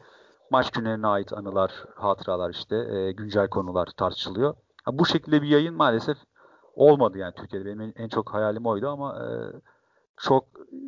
[0.50, 4.54] Maç günlerine ait anılar, hatıralar işte e, güncel konular tartışılıyor.
[4.82, 6.16] Ha, bu şekilde bir yayın maalesef
[6.74, 7.66] olmadı yani Türkiye'de.
[7.66, 9.26] Benim en çok hayalim oydu ama e,
[10.16, 10.44] çok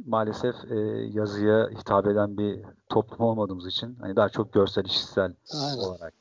[0.07, 0.77] maalesef e,
[1.13, 5.79] yazıya hitap eden bir toplum olmadığımız için hani daha çok görsel işitsel Aynen.
[5.79, 6.13] olarak.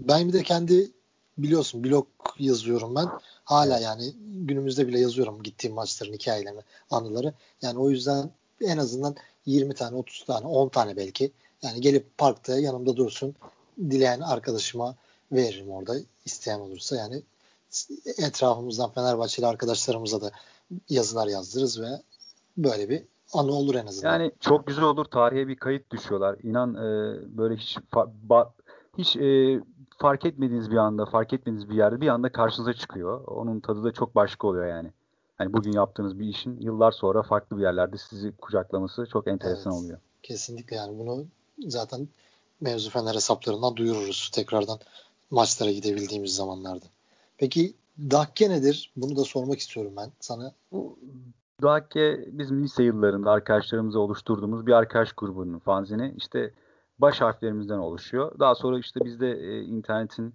[0.00, 0.90] Ben bir de kendi
[1.38, 2.06] biliyorsun blog
[2.38, 3.08] yazıyorum ben.
[3.44, 7.34] Hala yani günümüzde bile yazıyorum gittiğim maçların hikayelerini, anıları.
[7.62, 11.32] Yani o yüzden en azından 20 tane, 30 tane, 10 tane belki.
[11.62, 13.34] Yani gelip parkta yanımda dursun.
[13.78, 14.94] Dileyen arkadaşıma
[15.32, 16.96] veririm orada isteyen olursa.
[16.96, 17.22] Yani
[18.18, 20.30] etrafımızdan Fenerbahçeli arkadaşlarımıza da
[20.88, 21.88] yazılar yazdırırız ve
[22.56, 24.12] böyle bir anı olur en azından.
[24.12, 25.04] Yani çok güzel olur.
[25.04, 26.36] Tarihe bir kayıt düşüyorlar.
[26.42, 27.78] İnan e, böyle hiç
[28.22, 28.52] ba,
[28.98, 29.60] hiç e,
[29.98, 33.24] fark etmediğiniz bir anda, fark etmediğiniz bir yerde bir anda karşınıza çıkıyor.
[33.26, 34.90] Onun tadı da çok başka oluyor yani.
[35.38, 39.82] Hani bugün yaptığınız bir işin yıllar sonra farklı bir yerlerde sizi kucaklaması çok enteresan evet,
[39.82, 39.98] oluyor.
[40.22, 41.24] Kesinlikle yani bunu
[41.58, 42.08] zaten
[42.60, 44.78] mevzu fener hesaplarından duyururuz tekrardan
[45.30, 46.86] maçlara gidebildiğimiz zamanlarda.
[47.38, 48.92] Peki Dakke nedir?
[48.96, 50.52] Bunu da sormak istiyorum ben sana.
[51.62, 56.14] Dakke bizim lise yıllarında arkadaşlarımızla oluşturduğumuz bir arkadaş grubunun fanzini.
[56.16, 56.50] İşte
[56.98, 58.38] baş harflerimizden oluşuyor.
[58.38, 60.34] Daha sonra işte bizde e, internetin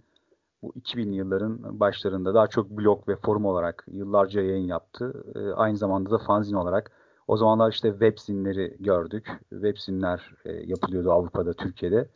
[0.61, 5.23] bu 2000 yılların başlarında daha çok blog ve forum olarak yıllarca yayın yaptı.
[5.35, 6.91] E, aynı zamanda da fanzin olarak.
[7.29, 9.27] O zamanlar işte webzinleri gördük.
[9.49, 12.07] Webzinler e, yapılıyordu Avrupa'da, Türkiye'de.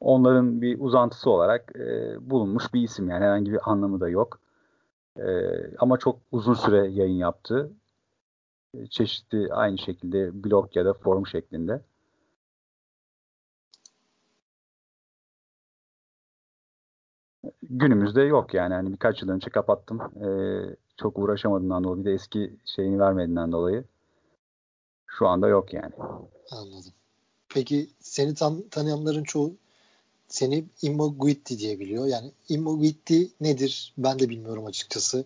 [0.00, 4.40] Onların bir uzantısı olarak e, bulunmuş bir isim yani herhangi bir anlamı da yok.
[5.16, 5.26] E,
[5.78, 7.70] ama çok uzun süre yayın yaptı.
[8.74, 11.80] E, çeşitli aynı şekilde blog ya da forum şeklinde.
[17.62, 18.74] günümüzde yok yani.
[18.74, 20.00] Hani birkaç yıl önce kapattım.
[20.24, 23.84] Ee, çok uğraşamadığımdan dolayı bir de eski şeyini vermediğinden dolayı
[25.18, 25.92] şu anda yok yani.
[26.50, 26.92] Anladım.
[27.48, 29.52] Peki seni tan tanıyanların çoğu
[30.28, 32.06] seni Immo Guitti diye biliyor.
[32.06, 33.94] Yani Immo Guitti nedir?
[33.98, 35.24] Ben de bilmiyorum açıkçası.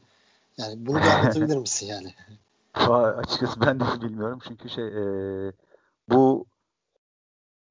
[0.59, 2.15] Yani bunu da anlatabilir misin yani?
[2.91, 4.39] açıkçası ben de bilmiyorum.
[4.49, 5.53] Çünkü şey e,
[6.09, 6.47] bu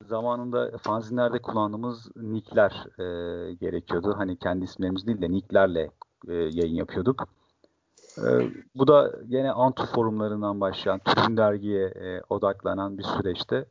[0.01, 4.13] zamanında fanzinlerde kullandığımız nickler e, gerekiyordu.
[4.17, 5.91] Hani kendi isimlerimiz değil de nicklerle
[6.27, 7.27] e, yayın yapıyorduk.
[8.17, 13.65] E, bu da yine Antu forumlarından başlayan, Tribün Dergi'ye e, odaklanan bir süreçte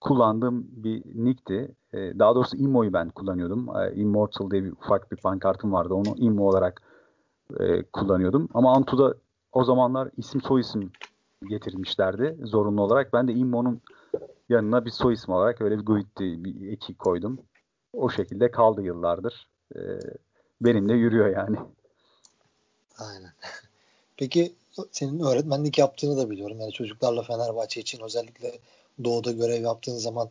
[0.00, 1.68] kullandığım bir nickti.
[1.92, 3.76] E, daha doğrusu Immo'yu ben kullanıyordum.
[3.76, 5.94] E, Immortal diye bir ufak bir pankartım vardı.
[5.94, 6.82] Onu Immo olarak
[7.60, 8.48] e, kullanıyordum.
[8.54, 9.14] Ama Antu'da
[9.52, 10.90] o zamanlar isim soy isim
[11.48, 13.12] getirmişlerdi zorunlu olarak.
[13.12, 13.80] Ben de Immo'nun
[14.48, 17.38] yanına bir soy ismi olarak öyle bir Guitti bir eki koydum.
[17.92, 19.48] O şekilde kaldı yıllardır.
[19.76, 19.80] Ee,
[20.60, 21.56] benimle yürüyor yani.
[22.98, 23.32] Aynen.
[24.16, 24.54] Peki
[24.92, 26.60] senin öğretmenlik yaptığını da biliyorum.
[26.60, 28.58] Yani çocuklarla Fenerbahçe için özellikle
[29.04, 30.28] doğuda görev yaptığın zaman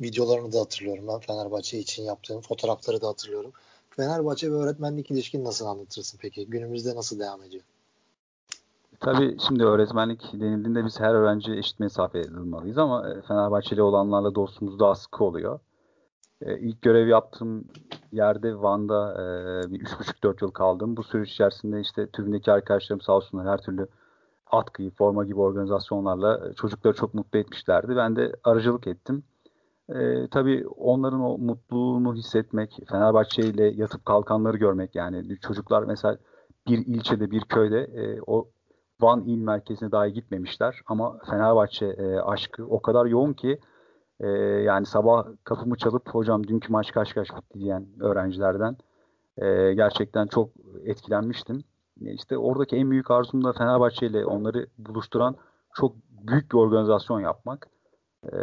[0.00, 1.18] videolarını da hatırlıyorum ben.
[1.18, 3.52] Fenerbahçe için yaptığım fotoğrafları da hatırlıyorum.
[3.90, 6.46] Fenerbahçe ve öğretmenlik ilişkin nasıl anlatırsın peki?
[6.46, 7.64] Günümüzde nasıl devam ediyor?
[9.00, 14.80] Tabii şimdi öğretmenlik denildiğinde biz her öğrenci eşit mesafede durmalıyız ama e, Fenerbahçeli olanlarla dostluğumuz
[14.80, 15.60] daha sıkı oluyor.
[16.42, 17.64] Ee, ilk görev yaptığım
[18.12, 20.96] yerde Van'da e, bir 3,5-4 yıl kaldım.
[20.96, 23.88] Bu süreç içerisinde işte tribündeki arkadaşlarım sağ olsunlar her türlü
[24.50, 27.96] atkıyı, forma gibi organizasyonlarla çocukları çok mutlu etmişlerdi.
[27.96, 29.22] Ben de aracılık ettim.
[29.94, 36.18] E, tabii onların o mutluluğunu hissetmek, Fenerbahçe ile yatıp kalkanları görmek yani çocuklar mesela
[36.66, 38.48] bir ilçede, bir köyde e, o
[39.00, 43.60] Van il merkezine dahi gitmemişler ama Fenerbahçe e, aşkı o kadar yoğun ki
[44.20, 44.28] e,
[44.62, 48.76] yani sabah kapımı çalıp hocam dünkü maç kaç kaç bitti diyen öğrencilerden
[49.36, 50.50] e, gerçekten çok
[50.84, 51.64] etkilenmiştim.
[52.04, 55.36] E, işte oradaki en büyük arzum da Fenerbahçe ile onları buluşturan
[55.74, 57.68] çok büyük bir organizasyon yapmak.
[58.32, 58.38] E,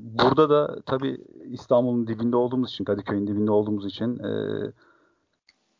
[0.00, 4.32] burada da tabii İstanbul'un dibinde olduğumuz için, Kadıköy'ün dibinde olduğumuz için e,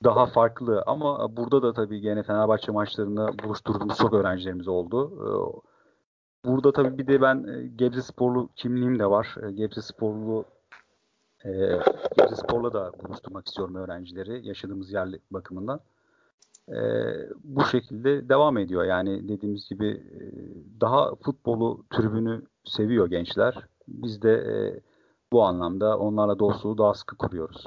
[0.05, 5.12] daha farklı ama burada da tabii gene Fenerbahçe maçlarında buluşturduğumuz çok öğrencilerimiz oldu.
[5.20, 5.71] Ee,
[6.44, 9.37] burada tabii bir de ben e, Gebze Sporlu kimliğim de var.
[9.42, 10.44] E, Gebze Sporlu
[11.44, 11.50] e,
[12.16, 15.81] Gebze Spor'la da buluşturmak istiyorum öğrencileri yaşadığımız yer bakımından.
[17.44, 18.85] bu şekilde devam ediyor.
[18.85, 20.02] Yani dediğimiz gibi
[20.81, 23.66] daha futbolu tribünü seviyor gençler.
[23.88, 24.81] Biz de
[25.33, 27.64] bu anlamda onlarla dostluğu daha sıkı kuruyoruz.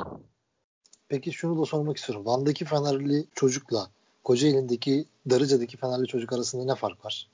[1.10, 2.26] Peki şunu da sormak istiyorum.
[2.26, 3.88] Van'daki Fenerli çocukla
[4.24, 7.28] Kocaeli'ndeki Darıca'daki Fenerli çocuk arasında ne fark var?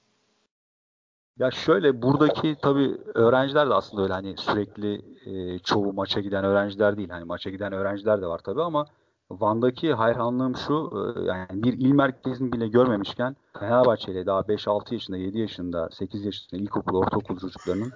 [1.42, 6.98] Ya şöyle buradaki tabii öğrenciler de aslında öyle hani sürekli e, çoğu maça giden öğrenciler
[6.98, 7.10] değil.
[7.10, 8.86] Hani maça giden öğrenciler de var tabii ama
[9.32, 15.18] Van'daki hayranlığım şu e, yani bir il merkezini bile görmemişken Fenerbahçe ile daha 5-6 yaşında,
[15.18, 17.92] 7 yaşında, 8 yaşında ilkokul, ortaokul çocuklarının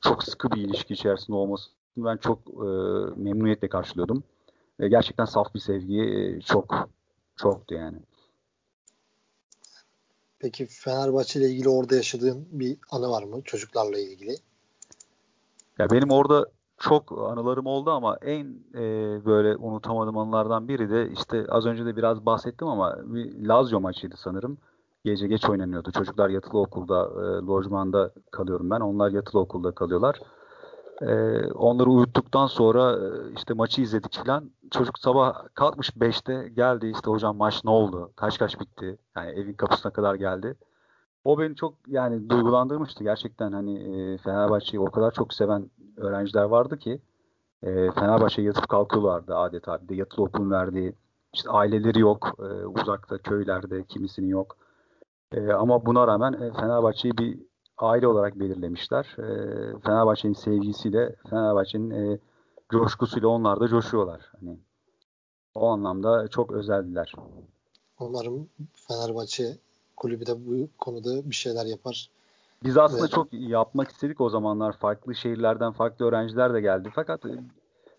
[0.00, 2.68] çok sıkı bir ilişki içerisinde olmasını ben çok e,
[3.16, 4.22] memnuniyetle karşılıyordum.
[4.80, 6.88] Ve gerçekten saf bir sevgi e, çok
[7.36, 7.98] çoktu yani.
[10.44, 14.36] Peki Fenerbahçe ile ilgili orada yaşadığın bir anı var mı çocuklarla ilgili?
[15.78, 16.46] Ya benim orada
[16.78, 18.80] çok anılarım oldu ama en e,
[19.24, 24.16] böyle unutamadığım anılardan biri de işte az önce de biraz bahsettim ama bir Lazio maçıydı
[24.16, 24.58] sanırım.
[25.04, 25.92] Gece geç oynanıyordu.
[25.92, 28.80] Çocuklar yatılı okulda, e, lojmanda kalıyorum ben.
[28.80, 30.20] Onlar yatılı okulda kalıyorlar.
[31.02, 31.06] E,
[31.52, 34.50] onları uyuttuktan sonra e, işte maçı izledik falan.
[34.70, 38.12] Çocuk sabah kalkmış 5'te geldi işte hocam maç ne oldu?
[38.16, 38.98] Kaç kaç bitti?
[39.16, 40.56] Yani evin kapısına kadar geldi.
[41.24, 43.04] O beni çok yani duygulandırmıştı.
[43.04, 47.00] Gerçekten hani e, Fenerbahçe'yi o kadar çok seven öğrenciler vardı ki
[47.62, 49.82] e, Fenerbahçe'ye yatıp kalkıyorlardı adeta.
[49.82, 50.94] Bir de yatılı okulun verdiği
[51.34, 52.28] işte aileleri yok.
[52.38, 54.56] E, uzakta köylerde kimisinin yok.
[55.32, 57.38] E, ama buna rağmen e, Fenerbahçe'yi bir
[57.78, 59.16] aile olarak belirlemişler.
[59.18, 59.26] E,
[59.78, 62.18] Fenerbahçe'nin sevgisiyle, Fenerbahçe'nin e,
[62.70, 64.20] coşkusuyla onlar da coşuyorlar.
[64.40, 64.58] Hani
[65.54, 67.12] o anlamda çok özeldiler.
[68.00, 69.58] Umarım Fenerbahçe
[69.96, 72.10] kulübü de bu konuda bir şeyler yapar.
[72.64, 73.10] Biz aslında evet.
[73.10, 74.72] çok yapmak istedik o zamanlar.
[74.72, 76.90] Farklı şehirlerden farklı öğrenciler de geldi.
[76.94, 77.30] Fakat e,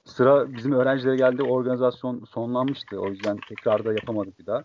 [0.05, 1.43] sıra bizim öğrencilere geldi.
[1.43, 2.99] Organizasyon sonlanmıştı.
[2.99, 4.63] O yüzden tekrar da yapamadık bir daha.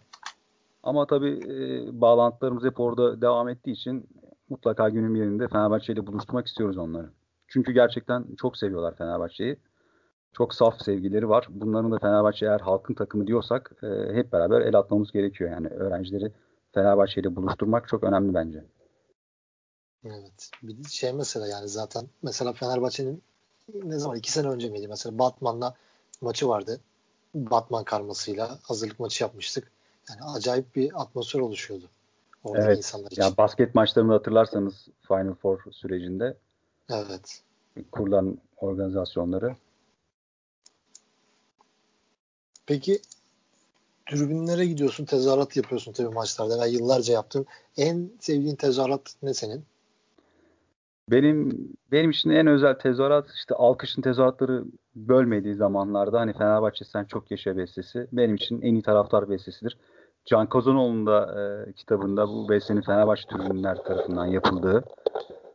[0.83, 4.09] Ama tabii e, bağlantılarımız hep orada devam ettiği için
[4.51, 7.11] mutlaka günün birinde Fenerbahçe ile buluşturmak istiyoruz onları.
[7.49, 9.57] Çünkü gerçekten çok seviyorlar Fenerbahçe'yi.
[10.33, 11.47] Çok saf sevgileri var.
[11.51, 15.51] Bunların da Fenerbahçe eğer halkın takımı diyorsak e, hep beraber el atmamız gerekiyor.
[15.51, 16.33] Yani öğrencileri
[16.75, 18.65] Fenerbahçe ile buluşturmak çok önemli bence.
[20.05, 20.51] Evet.
[20.63, 23.23] Bir şey mesela yani zaten mesela Fenerbahçe'nin
[23.75, 25.75] ne zaman iki sene önce miydi mesela Batman'la
[26.21, 26.81] maçı vardı.
[27.35, 29.73] Batman karmasıyla hazırlık maçı yapmıştık.
[30.11, 31.89] Yani acayip bir atmosfer oluşuyordu.
[32.45, 32.79] Orada evet.
[32.79, 33.23] insanlar için.
[33.23, 36.37] Ya basket maçlarını hatırlarsanız Final Four sürecinde
[36.91, 37.43] Evet.
[37.93, 39.57] kurulan organizasyonları.
[42.67, 43.01] Peki
[44.11, 47.47] tribünlere gidiyorsun, tezahürat yapıyorsun tabii maçlarda ve yıllarca yaptın.
[47.77, 49.65] En sevdiğin tezahürat ne senin?
[51.11, 57.31] Benim benim için en özel tezahürat işte alkışın tezahüratları bölmediği zamanlarda hani Fenerbahçe sen çok
[57.31, 59.77] yaşa bestesi benim için en iyi taraftar bestesidir.
[60.31, 64.85] Can Kozanoğlu'nun da e, kitabında bu bestenin Fenerbahçe tribünler tarafından yapıldığı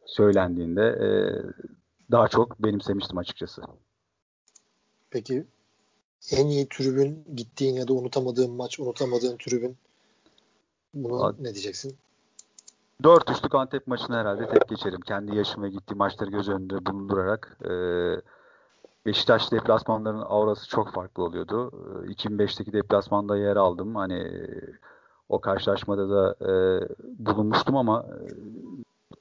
[0.06, 1.10] söylendiğinde e,
[2.12, 3.62] daha çok benimsemiştim açıkçası.
[5.10, 5.46] Peki
[6.32, 9.78] en iyi tribün gittiğin ya da unutamadığın maç, unutamadığın tribün
[10.94, 11.98] bunu Ad- ne diyeceksin?
[13.04, 15.02] Dört üçlük Antep maçını herhalde tek geçerim.
[15.02, 17.58] Kendi yaşım ve gittiğim maçları göz önünde bulundurarak.
[17.64, 17.72] E,
[19.06, 21.72] Beşiktaş deplasmanlarının aurası çok farklı oluyordu.
[22.08, 23.96] 2005'teki deplasmanda yer aldım.
[23.96, 24.32] Hani
[25.30, 26.54] o karşılaşmada da e,
[27.04, 28.18] bulunmuştum ama e,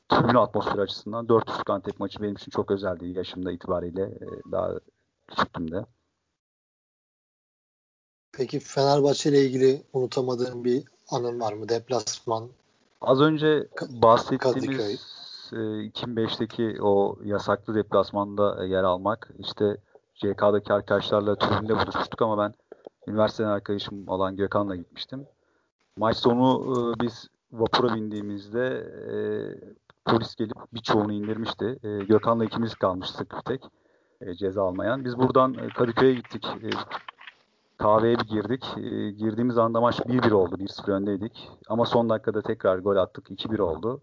[0.08, 4.02] tribün atmosferi açısından 400 Antep maçı benim için çok özeldi yaşımda itibariyle.
[4.02, 4.70] E, daha
[5.28, 5.86] küçüktüm de.
[8.32, 11.68] Peki Fenerbahçe ile ilgili unutamadığın bir anın var mı?
[11.68, 12.48] Deplasman.
[13.00, 19.30] Az önce bahsettiğimiz 2005'teki o yasaklı deplasmanda yer almak.
[19.38, 19.76] İşte
[20.14, 22.54] CK'daki arkadaşlarla tribünde buluşmuştuk ama ben
[23.08, 25.26] üniversiteden arkadaşım olan Gökhan'la gitmiştim.
[25.96, 28.66] Maç sonu e, biz vapura bindiğimizde
[29.12, 29.16] e,
[30.04, 31.78] polis gelip birçoğunu indirmişti.
[31.82, 33.64] E, Gökhan'la ikimiz kalmıştık bir tek
[34.20, 35.04] e, ceza almayan.
[35.04, 36.46] Biz buradan e, Kadıköy'e gittik.
[36.46, 36.70] E,
[37.76, 38.64] kahveye bir girdik.
[38.76, 40.54] E, girdiğimiz anda maç 1-1 oldu.
[40.58, 41.50] 1-0 öndeydik.
[41.68, 43.30] Ama son dakikada tekrar gol attık.
[43.30, 44.00] 2-1 oldu.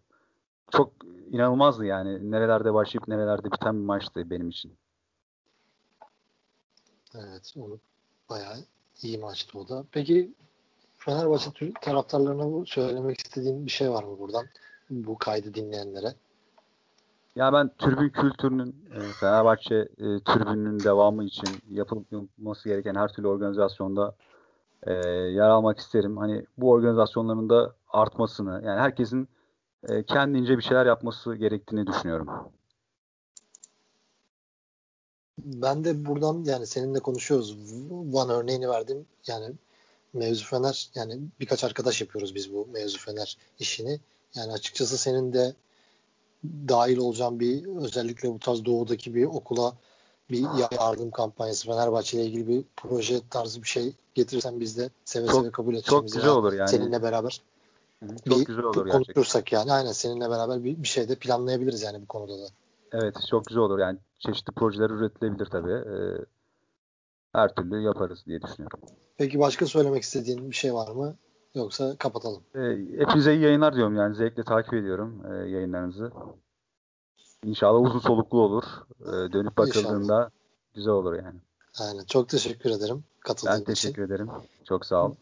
[0.72, 0.92] Çok
[1.32, 2.32] inanılmazdı yani.
[2.32, 4.74] Nerelerde başlayıp nerelerde biten bir maçtı benim için.
[7.16, 7.54] Evet.
[7.58, 7.80] Onu
[8.30, 8.58] bayağı
[9.02, 9.84] iyi maçtı o da.
[9.92, 10.34] Peki
[10.98, 14.46] Fenerbahçe taraftarlarına söylemek istediğin bir şey var mı buradan?
[14.90, 16.14] Bu kaydı dinleyenlere.
[17.36, 24.16] Ya ben tribün kültürünün e, Fenerbahçe e, tribününün devamı için yapılması gereken her türlü organizasyonda
[24.84, 26.18] e, yer almak isterim.
[26.18, 29.30] Hani bu organizasyonların da artmasını yani herkesin
[29.90, 32.28] e, kendince bir şeyler yapması gerektiğini düşünüyorum.
[35.38, 37.58] Ben de buradan yani seninle konuşuyoruz.
[37.90, 39.06] Van örneğini verdim.
[39.28, 39.52] Yani
[40.14, 44.00] mevzu Fener yani birkaç arkadaş yapıyoruz biz bu mevzu Fener işini.
[44.36, 45.54] Yani açıkçası senin de
[46.44, 49.74] dahil olacağın bir özellikle bu tarz doğudaki bir okula
[50.30, 55.28] bir yardım kampanyası Fenerbahçe ile ilgili bir proje tarzı bir şey getirirsen biz de seve
[55.28, 55.90] çok, seve kabul edeceğiz.
[55.90, 56.70] Çok güzel olur yani.
[56.70, 57.42] Seninle beraber.
[58.30, 62.02] Çok bir, güzel olur konuşursak yani aynen seninle beraber bir, bir şey de planlayabiliriz yani
[62.02, 62.48] bu konuda da.
[62.92, 65.72] Evet çok güzel olur yani çeşitli projeler üretilebilir tabii.
[65.72, 66.26] Ee,
[67.34, 68.80] her türlü yaparız diye düşünüyorum.
[69.18, 71.16] Peki başka söylemek istediğin bir şey var mı?
[71.56, 72.44] Yoksa kapatalım.
[72.56, 72.60] Ee,
[72.98, 76.12] hepinize iyi yayınlar diyorum yani zevkle takip ediyorum e, yayınlarınızı.
[77.44, 78.64] İnşallah uzun soluklu olur.
[79.02, 80.30] Ee, dönüp bakıldığında İnşallah.
[80.74, 81.40] güzel olur yani.
[81.80, 82.04] Aynen.
[82.04, 83.66] Çok teşekkür ederim katıldığın için.
[83.68, 84.14] Ben teşekkür için.
[84.14, 84.30] ederim.
[84.68, 85.16] Çok sağ ol.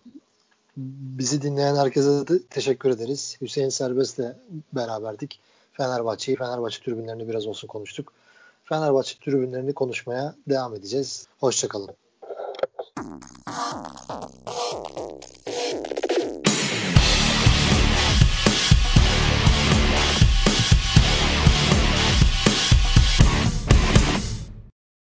[0.79, 3.37] Bizi dinleyen herkese de teşekkür ederiz.
[3.41, 4.35] Hüseyin Serbest'le
[4.73, 5.39] beraberdik.
[5.73, 8.13] Fenerbahçe'yi, Fenerbahçe tribünlerini biraz olsun konuştuk.
[8.63, 11.27] Fenerbahçe tribünlerini konuşmaya devam edeceğiz.
[11.39, 11.89] Hoşçakalın.